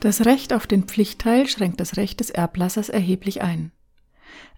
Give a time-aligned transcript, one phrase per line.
[0.00, 3.70] Das Recht auf den Pflichtteil schränkt das Recht des Erblassers erheblich ein.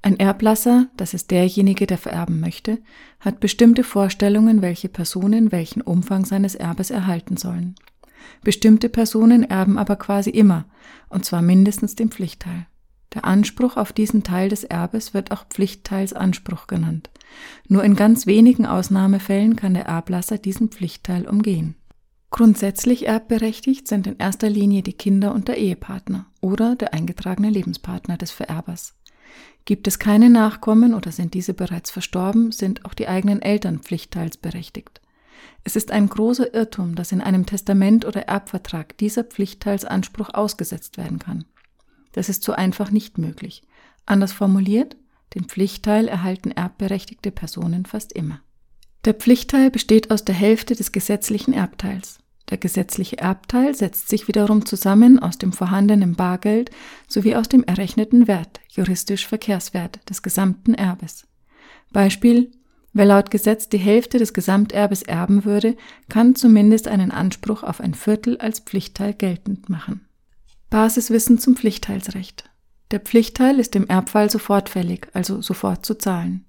[0.00, 2.78] Ein Erblasser, das ist derjenige, der vererben möchte,
[3.18, 7.74] hat bestimmte Vorstellungen, welche Personen welchen Umfang seines Erbes erhalten sollen.
[8.44, 10.67] Bestimmte Personen erben aber quasi immer,
[11.08, 12.67] und zwar mindestens den Pflichtteil.
[13.14, 17.10] Der Anspruch auf diesen Teil des Erbes wird auch Pflichtteilsanspruch genannt.
[17.66, 21.74] Nur in ganz wenigen Ausnahmefällen kann der Erblasser diesen Pflichtteil umgehen.
[22.32, 28.16] Grundsätzlich erbberechtigt sind in erster Linie die Kinder und der Ehepartner oder der eingetragene Lebenspartner
[28.16, 28.95] des Vererbers.
[29.66, 35.02] Gibt es keine Nachkommen oder sind diese bereits verstorben, sind auch die eigenen Eltern pflichtteilsberechtigt.
[35.62, 41.19] Es ist ein großer Irrtum, dass in einem Testament oder Erbvertrag dieser Pflichtteilsanspruch ausgesetzt werden
[41.19, 41.44] kann.
[42.12, 43.62] Das ist so einfach nicht möglich.
[44.06, 44.96] Anders formuliert,
[45.34, 48.41] den Pflichtteil erhalten erbberechtigte Personen fast immer.
[49.05, 52.21] Der Pflichtteil besteht aus der Hälfte des gesetzlichen Erbteils.
[52.52, 56.70] Der gesetzliche Erbteil setzt sich wiederum zusammen aus dem vorhandenen Bargeld
[57.09, 61.27] sowie aus dem errechneten Wert, juristisch Verkehrswert, des gesamten Erbes.
[61.94, 62.50] Beispiel
[62.92, 65.78] Wer laut Gesetz die Hälfte des Gesamterbes erben würde,
[66.11, 70.06] kann zumindest einen Anspruch auf ein Viertel als Pflichtteil geltend machen.
[70.69, 72.50] Basiswissen zum Pflichtteilsrecht.
[72.91, 76.44] Der Pflichtteil ist im Erbfall sofort fällig, also sofort zu zahlen.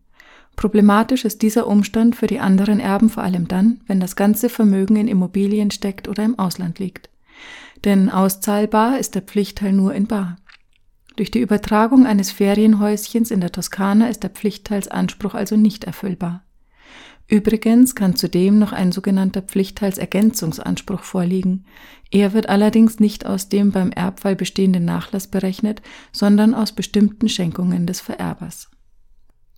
[0.56, 4.96] Problematisch ist dieser Umstand für die anderen Erben vor allem dann, wenn das ganze Vermögen
[4.96, 7.10] in Immobilien steckt oder im Ausland liegt.
[7.84, 10.38] Denn auszahlbar ist der Pflichtteil nur in Bar.
[11.16, 16.44] Durch die Übertragung eines Ferienhäuschens in der Toskana ist der Pflichtteilsanspruch also nicht erfüllbar.
[17.28, 21.66] Übrigens kann zudem noch ein sogenannter Pflichtteilsergänzungsanspruch vorliegen.
[22.12, 27.88] Er wird allerdings nicht aus dem beim Erbfall bestehenden Nachlass berechnet, sondern aus bestimmten Schenkungen
[27.88, 28.70] des Vererbers.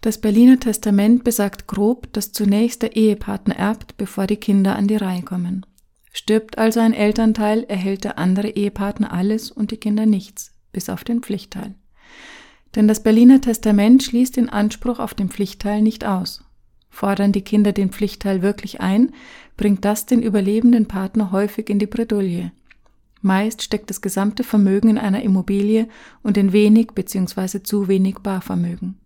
[0.06, 4.97] Das Berliner Testament besagt grob, dass zunächst der Ehepartner erbt, bevor die Kinder an die
[4.97, 5.66] Reihe kommen.
[6.14, 11.03] Stirbt also ein Elternteil, erhält der andere Ehepartner alles und die Kinder nichts bis auf
[11.03, 11.74] den Pflichtteil.
[12.75, 16.44] Denn das Berliner Testament schließt den Anspruch auf den Pflichtteil nicht aus.
[16.91, 19.12] Fordern die Kinder den Pflichtteil wirklich ein,
[19.57, 22.51] bringt das den überlebenden Partner häufig in die Bredouille.
[23.24, 25.88] Meist steckt das gesamte Vermögen in einer Immobilie
[26.22, 27.63] und in wenig bzw.
[27.63, 29.00] zu wenig Barvermögen.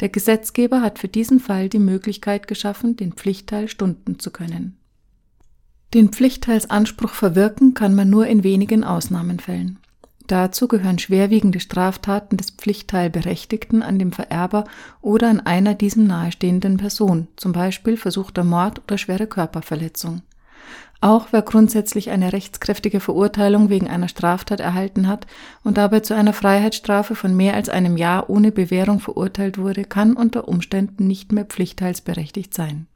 [0.00, 4.76] Der Gesetzgeber hat für diesen Fall die Möglichkeit geschaffen, den Pflichtteil stunden zu können.
[5.94, 9.78] Den Pflichtteilsanspruch verwirken kann man nur in wenigen Ausnahmenfällen.
[10.26, 14.64] Dazu gehören schwerwiegende Straftaten des Pflichtteilberechtigten an dem Vererber
[15.02, 20.22] oder an einer diesem nahestehenden Person, zum Beispiel versuchter Mord oder schwere Körperverletzung.
[21.04, 25.26] Auch wer grundsätzlich eine rechtskräftige Verurteilung wegen einer Straftat erhalten hat
[25.62, 30.14] und dabei zu einer Freiheitsstrafe von mehr als einem Jahr ohne Bewährung verurteilt wurde, kann
[30.14, 32.86] unter Umständen nicht mehr pflichtteilsberechtigt sein.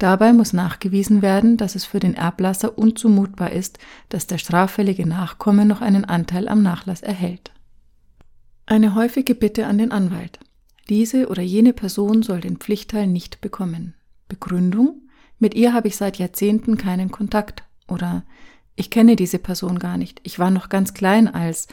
[0.00, 5.66] Dabei muss nachgewiesen werden, dass es für den Erblasser unzumutbar ist, dass der straffällige Nachkomme
[5.66, 7.52] noch einen Anteil am Nachlass erhält.
[8.66, 10.40] Eine häufige Bitte an den Anwalt.
[10.88, 13.94] Diese oder jene Person soll den Pflichtteil nicht bekommen.
[14.26, 15.03] Begründung?
[15.44, 17.64] Mit ihr habe ich seit Jahrzehnten keinen Kontakt.
[17.86, 18.24] Oder
[18.76, 20.18] ich kenne diese Person gar nicht.
[20.22, 21.68] Ich war noch ganz klein als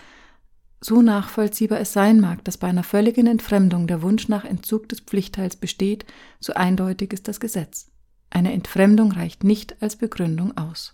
[0.81, 4.99] so nachvollziehbar es sein mag, dass bei einer völligen Entfremdung der Wunsch nach Entzug des
[4.99, 6.05] Pflichtteils besteht,
[6.41, 7.89] so eindeutig ist das Gesetz.
[8.29, 10.91] Eine Entfremdung reicht nicht als Begründung aus.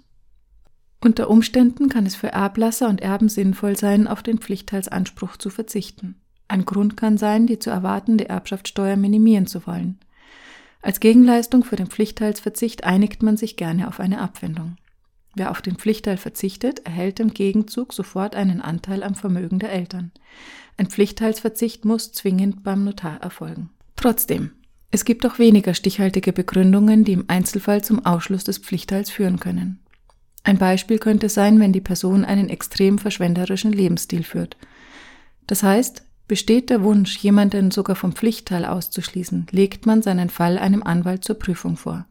[1.04, 6.22] Unter Umständen kann es für Erblasser und Erben sinnvoll sein, auf den Pflichtteilsanspruch zu verzichten.
[6.48, 9.98] Ein Grund kann sein, die zu erwartende Erbschaftssteuer minimieren zu wollen.
[10.82, 14.78] Als Gegenleistung für den Pflichtteilsverzicht einigt man sich gerne auf eine Abwendung.
[15.36, 20.12] Wer auf den Pflichtteil verzichtet, erhält im Gegenzug sofort einen Anteil am Vermögen der Eltern.
[20.78, 23.70] Ein Pflichtteilsverzicht muss zwingend beim Notar erfolgen.
[23.96, 24.52] Trotzdem,
[24.90, 29.80] es gibt auch weniger stichhaltige Begründungen, die im Einzelfall zum Ausschluss des Pflichtteils führen können.
[30.44, 34.56] Ein Beispiel könnte sein, wenn die Person einen extrem verschwenderischen Lebensstil führt.
[35.46, 40.84] Das heißt, besteht der Wunsch, jemanden sogar vom Pflichtteil auszuschließen, legt man seinen Fall einem
[40.84, 42.06] Anwalt zur Prüfung vor.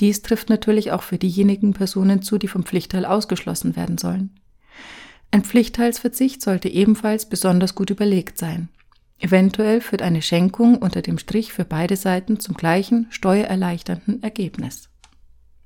[0.00, 4.30] Dies trifft natürlich auch für diejenigen Personen zu, die vom Pflichtteil ausgeschlossen werden sollen.
[5.30, 8.68] Ein Pflichtteilsverzicht sollte ebenfalls besonders gut überlegt sein.
[9.18, 14.90] Eventuell führt eine Schenkung unter dem Strich für beide Seiten zum gleichen steuererleichternden Ergebnis.